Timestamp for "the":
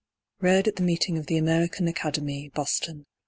0.77-0.81, 1.27-1.37